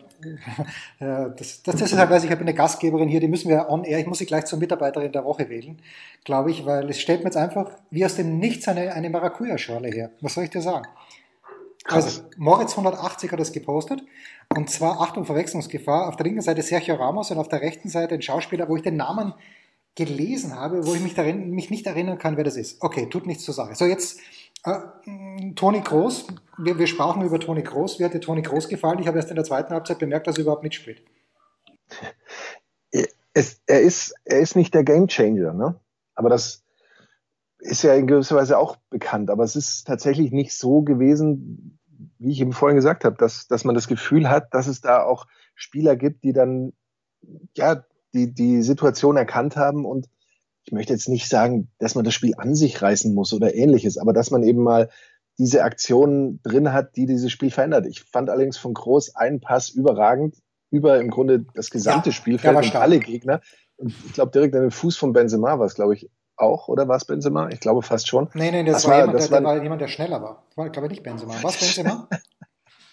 [0.99, 3.85] das, das, das ist halt, weiß ich, habe eine Gastgeberin hier, die müssen wir on
[3.85, 5.81] air, ich muss sie gleich zur Mitarbeiterin der Woche wählen,
[6.25, 9.89] glaube ich, weil es stellt mir jetzt einfach wie aus dem Nichts eine, eine Maracuja-Schorle
[9.89, 10.11] her.
[10.21, 10.87] Was soll ich dir sagen?
[11.85, 12.05] Krass.
[12.05, 14.03] Also, Moritz 180 hat das gepostet.
[14.55, 18.17] Und zwar, Achtung, Verwechslungsgefahr, auf der linken Seite Sergio Ramos und auf der rechten Seite
[18.17, 19.33] ein Schauspieler, wo ich den Namen
[19.95, 22.83] gelesen habe, wo ich mich, darin, mich nicht erinnern kann, wer das ist.
[22.83, 23.75] Okay, tut nichts zur Sache.
[23.75, 24.21] So, jetzt
[24.65, 26.27] äh, Toni Groß,
[26.59, 27.99] wir, wir sprachen über Toni Groß.
[27.99, 28.99] Wie hat dir Toni Groß gefallen?
[28.99, 31.03] Ich habe erst in der zweiten Halbzeit bemerkt, dass er überhaupt mitspielt.
[33.35, 35.81] Es, er, ist, er ist nicht der Gamechanger, ne?
[36.15, 36.63] aber das
[37.61, 39.31] ist ja in gewisser Weise auch bekannt.
[39.31, 41.79] Aber es ist tatsächlich nicht so gewesen,
[42.19, 45.03] wie ich eben vorhin gesagt habe, dass, dass man das Gefühl hat, dass es da
[45.03, 46.75] auch Spieler gibt, die dann
[47.57, 50.09] ja die, die Situation erkannt haben und
[50.65, 53.99] ich möchte jetzt nicht sagen, dass man das Spiel an sich reißen muss oder ähnliches,
[53.99, 54.91] aber dass man eben mal
[55.39, 57.87] diese Aktionen drin hat, die dieses Spiel verändert.
[57.87, 60.37] Ich fand allerdings von Groß einen Pass überragend
[60.71, 63.41] über im Grunde das gesamte ja, Spielfeld und alle Gegner.
[63.77, 66.89] Und ich glaube, direkt an den Fuß von Benzema war es, glaube ich, auch, oder
[66.89, 67.49] war es Benzema?
[67.51, 68.29] Ich glaube fast schon.
[68.35, 70.45] Nee, nee, das, das war, jemand, das der, war, war jemand, der schneller war.
[70.49, 71.35] Das war, glaube ich, nicht Benzema.
[71.43, 72.09] Was Benzema?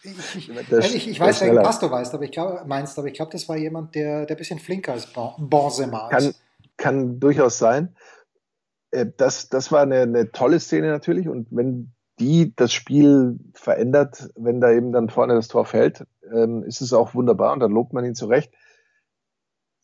[0.01, 3.15] Ich, ich, ich, ich weiß, welchen Pass du weißt, aber ich glaube, meinst, aber ich
[3.15, 6.09] glaube, das war jemand, der, der ein bisschen flinker als Benzema ist.
[6.09, 6.33] Kann,
[6.79, 7.95] kann durchaus sein.
[8.91, 14.29] Äh, das, das war eine, eine tolle Szene natürlich und wenn die das Spiel verändert,
[14.35, 17.71] wenn da eben dann vorne das Tor fällt, ähm, ist es auch wunderbar und dann
[17.71, 18.51] lobt man ihn zurecht.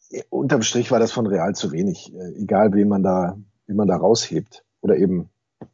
[0.10, 3.76] Äh, unterm Strich war das von Real zu wenig, äh, egal wen man da, wen
[3.76, 5.30] man da raushebt oder eben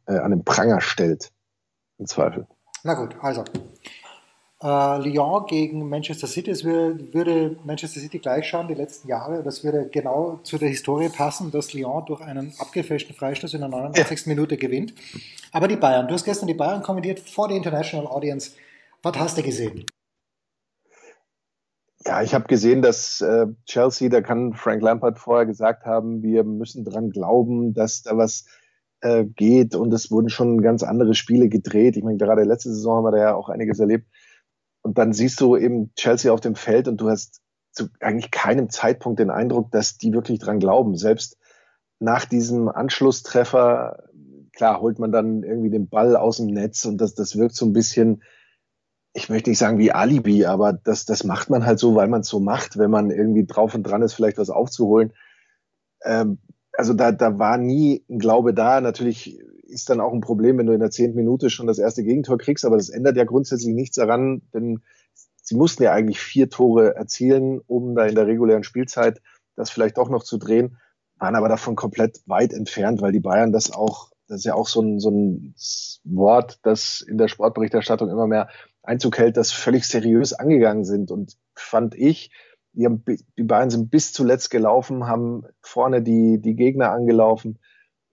[0.06, 1.32] an den Pranger stellt,
[1.98, 2.46] im Zweifel.
[2.82, 3.44] Na gut, also
[4.62, 9.42] äh, Lyon gegen Manchester City, es würde, würde, Manchester City gleich schauen, die letzten Jahre.
[9.42, 13.68] Das würde genau zu der Historie passen, dass Lyon durch einen abgefälschten Freistoß in der
[13.68, 14.26] 89.
[14.26, 14.30] Ja.
[14.30, 14.94] Minute gewinnt.
[15.52, 18.52] Aber die Bayern, du hast gestern die Bayern kommentiert vor der International Audience.
[19.02, 19.84] Was hast du gesehen?
[22.04, 26.42] Ja, ich habe gesehen, dass äh, Chelsea, da kann Frank Lampard vorher gesagt haben, wir
[26.42, 28.44] müssen dran glauben, dass da was
[29.02, 31.96] äh, geht und es wurden schon ganz andere Spiele gedreht.
[31.96, 34.06] Ich meine, gerade letzte Saison haben wir da ja auch einiges erlebt.
[34.82, 37.40] Und dann siehst du eben Chelsea auf dem Feld und du hast
[37.70, 40.96] zu eigentlich keinem Zeitpunkt den Eindruck, dass die wirklich dran glauben.
[40.96, 41.38] Selbst
[42.00, 44.04] nach diesem Anschlusstreffer,
[44.52, 47.64] klar, holt man dann irgendwie den Ball aus dem Netz und das, das wirkt so
[47.64, 48.22] ein bisschen,
[49.14, 52.22] ich möchte nicht sagen wie Alibi, aber das, das macht man halt so, weil man
[52.22, 55.12] es so macht, wenn man irgendwie drauf und dran ist, vielleicht was aufzuholen.
[56.04, 56.38] Ähm,
[56.72, 58.80] also da, da war nie ein Glaube da.
[58.80, 59.38] Natürlich
[59.72, 62.38] ist dann auch ein Problem, wenn du in der zehnten Minute schon das erste Gegentor
[62.38, 64.82] kriegst, aber das ändert ja grundsätzlich nichts daran, denn
[65.42, 69.20] sie mussten ja eigentlich vier Tore erzielen, um da in der regulären Spielzeit
[69.56, 70.78] das vielleicht doch noch zu drehen,
[71.18, 74.68] waren aber davon komplett weit entfernt, weil die Bayern das auch, das ist ja auch
[74.68, 75.54] so ein, so ein
[76.04, 78.48] Wort, das in der Sportberichterstattung immer mehr
[78.82, 81.10] Einzug hält, das völlig seriös angegangen sind.
[81.10, 82.32] Und fand ich,
[82.72, 87.58] die, haben, die Bayern sind bis zuletzt gelaufen, haben vorne die, die Gegner angelaufen,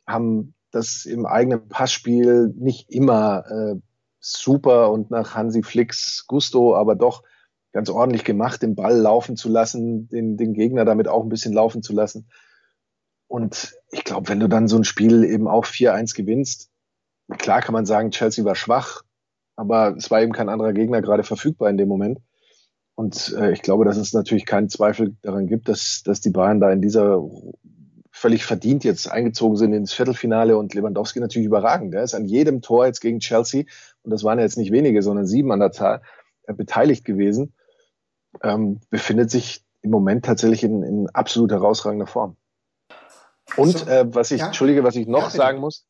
[0.05, 3.75] haben das im eigenen Passspiel nicht immer äh,
[4.19, 7.23] super und nach Hansi Flicks Gusto, aber doch
[7.71, 11.53] ganz ordentlich gemacht, den Ball laufen zu lassen, den, den Gegner damit auch ein bisschen
[11.53, 12.27] laufen zu lassen.
[13.27, 16.69] Und ich glaube, wenn du dann so ein Spiel eben auch 4-1 gewinnst,
[17.37, 19.03] klar kann man sagen, Chelsea war schwach,
[19.55, 22.19] aber es war eben kein anderer Gegner gerade verfügbar in dem Moment.
[22.95, 26.59] Und äh, ich glaube, dass es natürlich keinen Zweifel daran gibt, dass, dass die Bayern
[26.59, 27.21] da in dieser
[28.19, 31.93] völlig verdient jetzt eingezogen sind ins Viertelfinale und Lewandowski natürlich überragend.
[31.93, 33.63] Er ist an jedem Tor jetzt gegen Chelsea,
[34.03, 36.01] und das waren ja jetzt nicht wenige, sondern sieben an der Zahl,
[36.43, 37.53] äh, beteiligt gewesen.
[38.43, 42.35] Ähm, befindet sich im Moment tatsächlich in, in absolut herausragender Form.
[43.55, 45.87] Und so, äh, was ich, ja, entschuldige, was ich noch ja, sagen muss,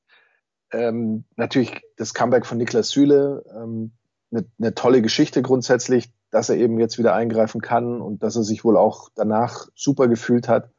[0.72, 3.92] ähm, natürlich das Comeback von Niklas Süle, ähm,
[4.32, 8.44] eine, eine tolle Geschichte grundsätzlich, dass er eben jetzt wieder eingreifen kann und dass er
[8.44, 10.70] sich wohl auch danach super gefühlt hat.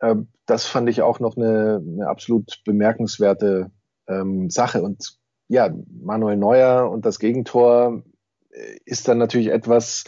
[0.00, 3.70] Ähm, das fand ich auch noch eine, eine absolut bemerkenswerte
[4.06, 4.82] ähm, Sache.
[4.82, 8.02] Und ja, Manuel Neuer und das Gegentor
[8.50, 10.04] äh, ist dann natürlich etwas,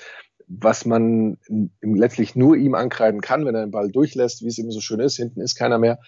[0.47, 1.39] was man
[1.81, 5.01] letztlich nur ihm ankreiden kann, wenn er den Ball durchlässt, wie es immer so schön
[5.01, 5.17] ist.
[5.17, 6.01] Hinten ist keiner mehr.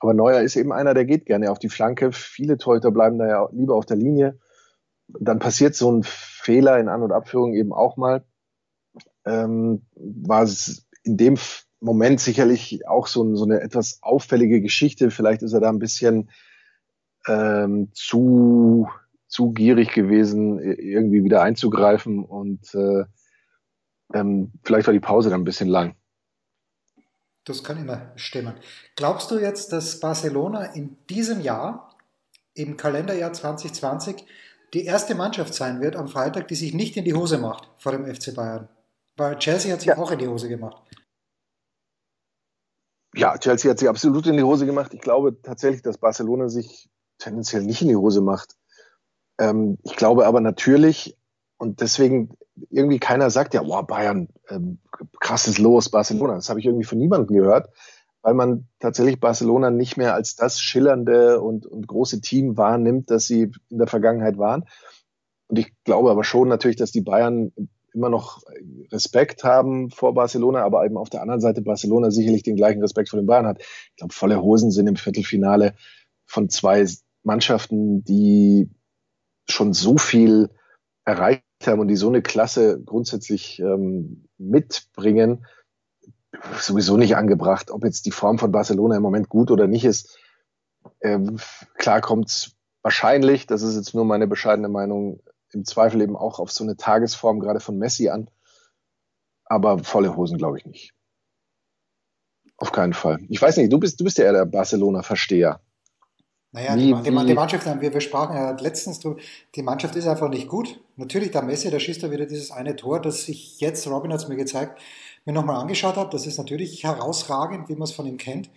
[0.00, 2.10] Aber Neuer ist eben einer, der geht gerne auf die Flanke.
[2.10, 4.38] Viele Torhüter bleiben da ja lieber auf der Linie.
[5.08, 8.24] Dann passiert so ein Fehler in An- und Abführung eben auch mal.
[9.24, 11.36] Ähm, war es in dem
[11.82, 15.10] Moment sicherlich auch so, so eine etwas auffällige Geschichte.
[15.10, 16.30] Vielleicht ist er da ein bisschen
[17.26, 18.88] ähm, zu,
[19.26, 23.04] zu gierig gewesen, irgendwie wieder einzugreifen und äh,
[24.14, 25.96] ähm, vielleicht war die Pause dann ein bisschen lang.
[27.44, 28.54] Das kann immer stimmen.
[28.94, 31.96] Glaubst du jetzt, dass Barcelona in diesem Jahr,
[32.54, 34.24] im Kalenderjahr 2020,
[34.74, 37.92] die erste Mannschaft sein wird am Freitag, die sich nicht in die Hose macht vor
[37.92, 38.68] dem FC Bayern?
[39.16, 39.98] Weil Chelsea hat sich ja.
[39.98, 40.82] auch in die Hose gemacht.
[43.14, 44.94] Ja, Chelsea hat sich absolut in die Hose gemacht.
[44.94, 48.56] Ich glaube tatsächlich, dass Barcelona sich tendenziell nicht in die Hose macht.
[49.38, 51.16] Ähm, ich glaube aber natürlich,
[51.58, 52.36] und deswegen
[52.70, 54.78] irgendwie keiner sagt ja, wow, Bayern, ähm,
[55.20, 56.34] krasses Los, Barcelona.
[56.34, 57.70] Das habe ich irgendwie von niemandem gehört,
[58.22, 63.26] weil man tatsächlich Barcelona nicht mehr als das schillernde und, und große Team wahrnimmt, das
[63.26, 64.64] sie in der Vergangenheit waren.
[65.48, 67.52] Und ich glaube aber schon natürlich, dass die Bayern
[67.94, 68.42] immer noch
[68.90, 73.08] Respekt haben vor Barcelona, aber eben auf der anderen Seite Barcelona sicherlich den gleichen Respekt
[73.08, 73.60] vor den Bayern hat.
[73.60, 75.74] Ich glaube, volle Hosen sind im Viertelfinale
[76.26, 76.86] von zwei
[77.22, 78.70] Mannschaften, die
[79.48, 80.50] schon so viel
[81.04, 85.46] erreicht haben und die so eine Klasse grundsätzlich ähm, mitbringen,
[86.58, 87.70] sowieso nicht angebracht.
[87.70, 90.18] Ob jetzt die Form von Barcelona im Moment gut oder nicht ist,
[91.00, 91.38] ähm,
[91.74, 95.20] klar kommt wahrscheinlich, das ist jetzt nur meine bescheidene Meinung,
[95.54, 98.30] im Zweifel eben auch auf so eine Tagesform gerade von Messi an.
[99.44, 100.94] Aber volle Hosen glaube ich nicht.
[102.56, 103.18] Auf keinen Fall.
[103.28, 105.60] Ich weiß nicht, du bist, du bist ja eher der Barcelona-Versteher.
[106.52, 109.18] Naja, wie, die, die, die, Mannschaft, wir, wir sprachen ja letztens drüber,
[109.54, 110.80] die Mannschaft ist einfach nicht gut.
[110.96, 114.20] Natürlich, der Messi, da schießt er wieder dieses eine Tor, das ich jetzt, Robin hat
[114.20, 114.78] es mir gezeigt,
[115.24, 116.10] mir nochmal angeschaut habe.
[116.10, 118.50] Das ist natürlich herausragend, wie man es von ihm kennt.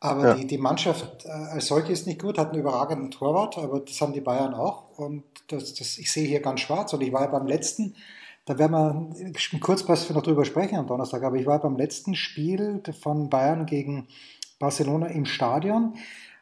[0.00, 0.34] Aber ja.
[0.34, 4.00] die, die Mannschaft äh, als solche ist nicht gut, hat einen überragenden Torwart, aber das
[4.00, 4.98] haben die Bayern auch.
[4.98, 6.92] Und das, das, ich sehe hier ganz schwarz.
[6.92, 7.94] Und ich war ja beim letzten,
[8.44, 12.14] da werden wir kurz was noch drüber sprechen am Donnerstag, aber ich war beim letzten
[12.14, 14.08] Spiel von Bayern gegen
[14.58, 15.94] Barcelona im Stadion.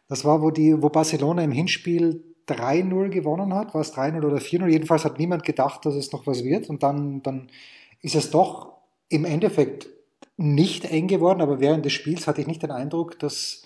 [0.08, 3.74] Das war, wo, die, wo Barcelona im Hinspiel 3-0 gewonnen hat.
[3.74, 4.66] War es 3-0 oder 4-0?
[4.66, 6.68] Jedenfalls hat niemand gedacht, dass es noch was wird.
[6.68, 7.48] Und dann, dann
[8.02, 8.74] ist es doch
[9.08, 9.88] im Endeffekt
[10.36, 11.40] nicht eng geworden.
[11.40, 13.62] Aber während des Spiels hatte ich nicht den Eindruck, dass,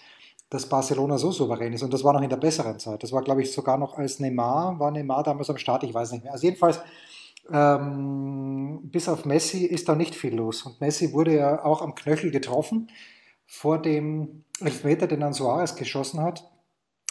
[0.51, 1.83] dass Barcelona so souverän ist.
[1.83, 3.03] Und das war noch in der besseren Zeit.
[3.03, 6.13] Das war, glaube ich, sogar noch als Neymar, war Neymar damals am Start, ich weiß
[6.13, 6.33] nicht mehr.
[6.33, 6.81] Also jedenfalls,
[7.51, 10.63] ähm, bis auf Messi ist da nicht viel los.
[10.63, 12.91] Und Messi wurde ja auch am Knöchel getroffen
[13.47, 16.51] vor dem Elfmeter, den dann Suarez geschossen hat.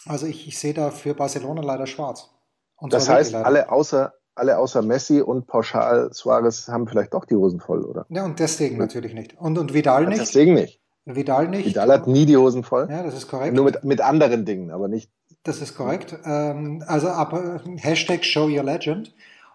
[0.06, 2.30] Also ich, ich sehe da für Barcelona leider schwarz.
[2.76, 7.34] Und das heißt, alle außer, alle außer Messi und pauschal Suarez haben vielleicht doch die
[7.34, 8.06] Hosen voll, oder?
[8.08, 8.82] Ja, und deswegen ja.
[8.82, 9.36] natürlich nicht.
[9.38, 10.20] Und, und Vidal nicht.
[10.20, 10.80] Deswegen nicht.
[11.04, 11.66] Vidal nicht.
[11.66, 12.88] Vidal hat nie die Hosen voll.
[12.90, 13.54] Ja, das ist korrekt.
[13.54, 15.10] Nur mit, mit anderen Dingen, aber nicht.
[15.42, 16.16] Das ist korrekt.
[16.24, 19.14] Ähm, also aber Hashtag Show Your Legend.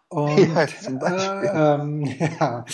[0.09, 1.49] Und, ja, zum Beispiel.
[1.49, 2.05] Äh, ähm,
[2.39, 2.65] ja.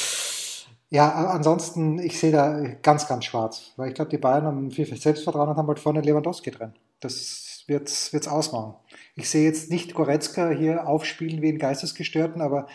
[0.91, 3.73] Ja, ansonsten, ich sehe da ganz, ganz schwarz.
[3.77, 6.73] Weil ich glaube, die Bayern haben viel Selbstvertrauen und haben halt vorne Lewandowski drin.
[6.99, 8.73] Das wird es ausmachen.
[9.19, 12.67] Ich sehe jetzt nicht Goretzka hier aufspielen wie ein Geistesgestörten, aber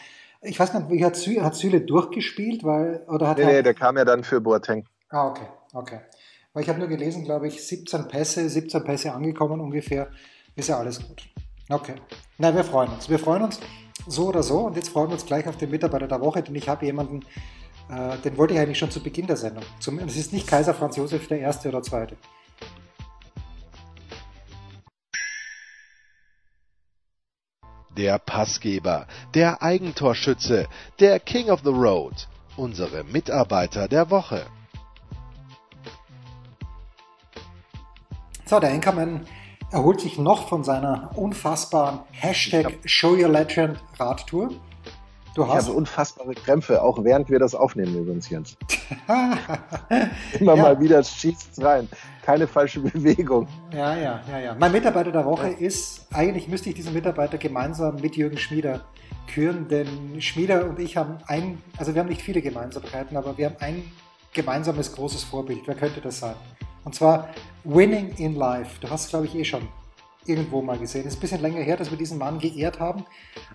[0.42, 2.64] ich weiß nicht, wie hat, Sü hat Süle durchgespielt?
[2.64, 4.84] Weil, oder hat nee, nee, der kam ja dann für Boateng.
[5.08, 6.00] Ah, okay, okay.
[6.52, 10.08] Weil ich habe nur gelesen, glaube ich, 17 Pässe, 17 Pässe angekommen ungefähr.
[10.54, 11.22] Ist ja alles gut.
[11.70, 11.94] Okay.
[12.36, 13.08] Na, wir freuen uns.
[13.08, 13.58] Wir freuen uns
[14.06, 14.58] so oder so.
[14.66, 17.20] Und jetzt freuen wir uns gleich auf den Mitarbeiter der Woche, denn ich habe jemanden,
[17.90, 19.64] äh, den wollte ich eigentlich schon zu Beginn der Sendung.
[19.80, 22.16] Zum, es ist nicht Kaiser Franz Josef der Erste oder Zweite.
[27.96, 30.66] Der Passgeber, der Eigentorschütze,
[30.98, 32.26] der King of the Road,
[32.56, 34.46] unsere Mitarbeiter der Woche.
[38.46, 39.26] So, der Enkermann
[39.70, 44.50] erholt sich noch von seiner unfassbaren Hashtag Show Your Legend Radtour.
[45.34, 45.62] Du hast.
[45.62, 48.56] Ich habe unfassbare Krämpfe, auch während wir das aufnehmen übrigens, Jens.
[50.38, 50.62] Immer ja.
[50.62, 51.88] mal wieder schießt rein.
[52.22, 53.48] Keine falsche Bewegung.
[53.72, 54.56] Ja, ja, ja, ja.
[54.58, 55.58] Mein Mitarbeiter der Woche ja.
[55.58, 58.82] ist, eigentlich müsste ich diesen Mitarbeiter gemeinsam mit Jürgen Schmieder
[59.26, 63.46] küren, denn Schmieder und ich haben ein, also wir haben nicht viele Gemeinsamkeiten, aber wir
[63.46, 63.90] haben ein
[64.32, 65.62] gemeinsames großes Vorbild.
[65.66, 66.36] Wer könnte das sein?
[66.84, 67.28] Und zwar
[67.64, 68.78] Winning in Life.
[68.80, 69.66] Du hast es, glaube ich, eh schon
[70.26, 71.06] irgendwo mal gesehen.
[71.06, 73.04] Es ist ein bisschen länger her, dass wir diesen Mann geehrt haben,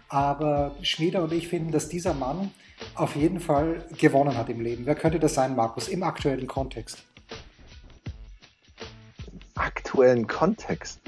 [0.07, 2.51] aber Schmieder und ich finden, dass dieser Mann
[2.95, 4.85] auf jeden Fall gewonnen hat im Leben.
[4.85, 7.03] Wer könnte das sein, Markus, im aktuellen Kontext?
[9.27, 10.99] Im aktuellen Kontext?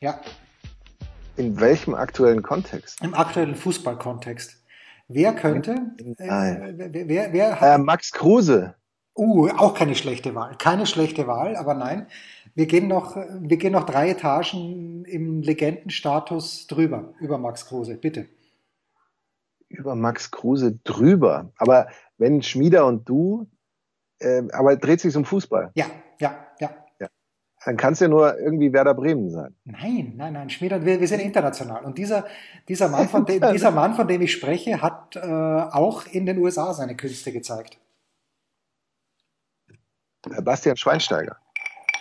[0.00, 0.20] Ja.
[1.36, 3.02] In welchem aktuellen Kontext?
[3.02, 4.62] Im aktuellen Fußballkontext.
[5.08, 5.72] Wer könnte?
[6.18, 8.74] Äh, wer, wer, wer hat, äh, Max Kruse.
[9.16, 10.56] Uh, auch keine schlechte Wahl.
[10.58, 12.06] Keine schlechte Wahl, aber nein.
[12.54, 18.28] Wir gehen noch, wir gehen noch drei Etagen im Legendenstatus drüber, über Max Kruse, bitte.
[19.68, 21.52] Über Max Kruse drüber.
[21.56, 23.50] Aber wenn Schmieder und du,
[24.20, 25.72] äh, aber dreht sich um Fußball.
[25.74, 25.86] Ja,
[26.20, 26.70] ja, ja.
[27.00, 27.08] ja.
[27.64, 29.56] Dann kann es ja nur irgendwie Werder Bremen sein.
[29.64, 30.48] Nein, nein, nein.
[30.48, 31.84] Schmieder, wir, wir sind international.
[31.84, 32.24] Und dieser,
[32.68, 36.38] dieser, Mann, von dem, dieser Mann, von dem ich spreche, hat äh, auch in den
[36.38, 37.78] USA seine Künste gezeigt.
[40.42, 41.36] Bastian Schweinsteiger.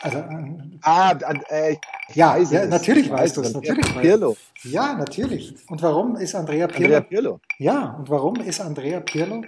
[0.04, 1.78] Also, äh, ah, äh,
[2.14, 3.54] ja, ja natürlich weißt du es.
[3.54, 4.36] Natürlich Pirlo.
[4.64, 5.56] Ja, natürlich.
[5.70, 6.84] Und warum ist Andrea Pirlo?
[6.84, 7.40] Andrea Pirlo.
[7.58, 9.46] Ja, und warum ist Andrea Pirlo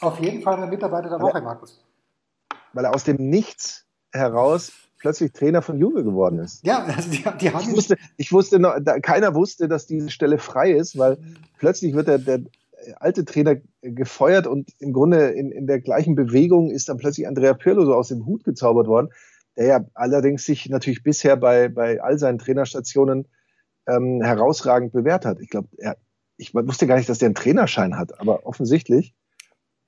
[0.00, 1.84] auf jeden Fall ein Mitarbeiter der Woche, Markus?
[2.72, 6.64] Weil er aus dem Nichts heraus plötzlich Trainer von Juve geworden ist.
[6.64, 7.68] Ja, also die, die haben.
[7.68, 11.18] Ich wusste, ich wusste noch, da, keiner wusste, dass diese Stelle frei ist, weil
[11.58, 12.40] plötzlich wird der, der
[12.98, 17.52] alte Trainer gefeuert und im Grunde in, in der gleichen Bewegung ist dann plötzlich Andrea
[17.52, 19.10] Pirlo so aus dem Hut gezaubert worden
[19.58, 23.26] der ja allerdings sich natürlich bisher bei, bei all seinen Trainerstationen
[23.86, 25.40] ähm, herausragend bewährt hat.
[25.40, 25.68] Ich glaube,
[26.36, 29.14] ich wusste gar nicht, dass der einen Trainerschein hat, aber offensichtlich.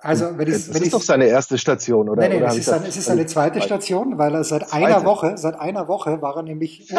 [0.03, 2.23] Also, wenn ich, das wenn ist doch seine erste Station, oder?
[2.23, 4.87] Nein, nein, oder es, ist seine, es ist seine zweite Station, weil er seit zweite.
[4.87, 6.91] einer Woche, seit einer Woche war er nämlich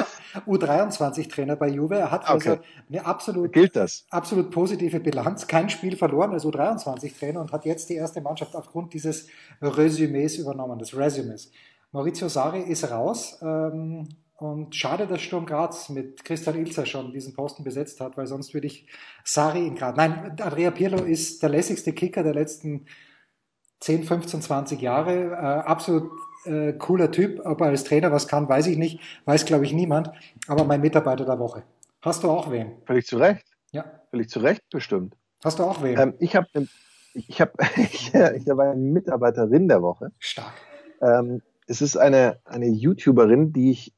[0.48, 1.96] U23-Trainer bei Juve.
[1.96, 2.62] Er hat also okay.
[2.90, 4.06] eine absolut, Gilt das?
[4.12, 8.94] absolut positive Bilanz, kein Spiel verloren als U23-Trainer und hat jetzt die erste Mannschaft aufgrund
[8.94, 9.28] dieses
[9.62, 11.52] Resümees übernommen, des Resümees.
[11.92, 13.40] Maurizio Sari ist raus.
[13.42, 18.26] Ähm, und schade, dass Sturm Graz mit Christian Ilzer schon diesen Posten besetzt hat, weil
[18.26, 18.88] sonst würde ich
[19.24, 19.96] Sari in Graz.
[19.96, 22.88] Nein, Andrea Pirlo ist der lässigste Kicker der letzten
[23.82, 25.32] 10, 15, 20 Jahre.
[25.32, 26.12] Äh, absolut
[26.46, 27.42] äh, cooler Typ.
[27.46, 29.00] Ob er als Trainer was kann, weiß ich nicht.
[29.26, 30.12] Weiß, glaube ich, niemand.
[30.48, 31.64] Aber mein Mitarbeiter der Woche.
[32.02, 32.72] Hast du auch wen?
[32.86, 33.46] Völlig zu Recht.
[33.72, 33.86] Ja.
[34.10, 35.16] Völlig zu Recht, bestimmt.
[35.44, 36.00] Hast du auch wen?
[36.00, 36.48] Ähm, ich habe
[37.14, 40.12] ich hab, ich, ich hab eine Mitarbeiterin der Woche.
[40.18, 40.54] Stark.
[41.02, 43.94] Ähm, es ist eine, eine YouTuberin, die ich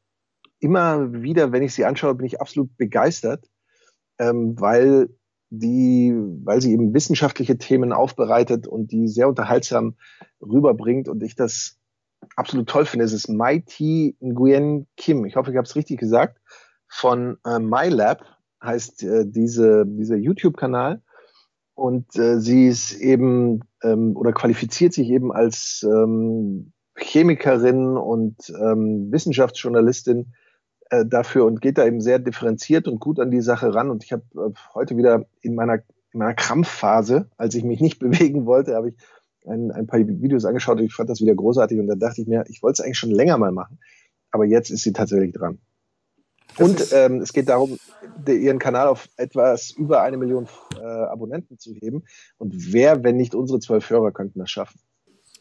[0.59, 3.49] immer wieder, wenn ich sie anschaue, bin ich absolut begeistert,
[4.19, 5.09] ähm, weil
[5.49, 9.95] die, weil sie eben wissenschaftliche Themen aufbereitet und die sehr unterhaltsam
[10.39, 11.79] rüberbringt und ich das
[12.36, 13.05] absolut toll finde.
[13.05, 15.25] Es ist Mighty Nguyen Kim.
[15.25, 16.39] Ich hoffe, ich habe es richtig gesagt.
[16.88, 18.23] Von äh, MyLab
[18.63, 21.01] heißt äh, diese, dieser YouTube-Kanal.
[21.73, 26.72] Und äh, sie ist eben ähm, oder qualifiziert sich eben als ähm,
[27.03, 30.33] Chemikerin und ähm, Wissenschaftsjournalistin
[30.89, 33.89] äh, dafür und geht da eben sehr differenziert und gut an die Sache ran.
[33.89, 35.75] Und ich habe äh, heute wieder in meiner,
[36.11, 38.95] in meiner Krampfphase, als ich mich nicht bewegen wollte, habe ich
[39.45, 41.79] ein, ein paar Videos angeschaut und ich fand das wieder großartig.
[41.79, 43.79] Und dann dachte ich mir, ich wollte es eigentlich schon länger mal machen.
[44.31, 45.59] Aber jetzt ist sie tatsächlich dran.
[46.57, 47.77] Das und ähm, es geht darum,
[48.27, 50.47] de, ihren Kanal auf etwas über eine Million
[50.79, 52.03] äh, Abonnenten zu heben.
[52.37, 54.79] Und wer, wenn nicht unsere zwölf Hörer, könnten das schaffen?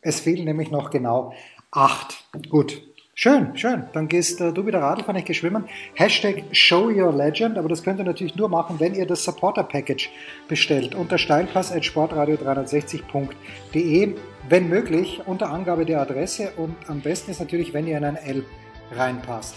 [0.03, 1.33] Es fehlen nämlich noch genau
[1.71, 2.27] acht.
[2.51, 2.83] Gut.
[3.15, 3.85] Schön, schön.
[3.93, 5.67] Dann gehst äh, du wieder Radl, kann ich geschwimmen.
[5.95, 9.65] Hashtag Show Your Legend, aber das könnt ihr natürlich nur machen, wenn ihr das Supporter
[9.65, 10.09] Package
[10.49, 14.15] bestellt unter steilpass.sportradio360.de.
[14.49, 18.17] Wenn möglich, unter Angabe der Adresse und am besten ist natürlich, wenn ihr in ein
[18.17, 18.47] L
[18.91, 19.57] reinpasst.